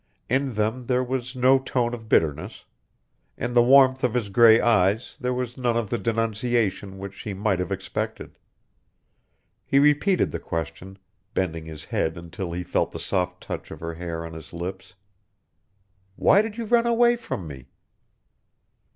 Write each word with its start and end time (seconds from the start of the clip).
In 0.29 0.55
them 0.55 0.87
there 0.87 1.03
was 1.03 1.35
no 1.35 1.59
tone 1.59 1.93
of 1.93 2.09
bitterness; 2.09 2.65
in 3.37 3.53
the 3.53 3.61
warmth 3.61 4.03
of 4.03 4.15
his 4.15 4.29
gray 4.29 4.59
eyes 4.59 5.15
there 5.19 5.31
was 5.31 5.59
none 5.59 5.77
of 5.77 5.91
the 5.91 5.99
denunciation 5.99 6.97
which 6.97 7.13
she 7.13 7.35
might 7.35 7.59
have 7.59 7.71
expected. 7.71 8.39
He 9.63 9.77
repeated 9.77 10.31
the 10.31 10.39
question, 10.39 10.97
bending 11.35 11.65
his 11.65 11.85
head 11.85 12.17
until 12.17 12.51
he 12.51 12.63
felt 12.63 12.89
the 12.91 12.99
soft 12.99 13.43
touch 13.43 13.69
of 13.69 13.79
her 13.79 13.93
hair 13.93 14.25
on 14.25 14.33
his 14.33 14.53
lips. 14.53 14.95
"Why 16.15 16.41
did 16.41 16.57
you 16.57 16.65
run 16.65 16.87
away 16.87 17.15
from 17.15 17.45
me?" 17.47 17.67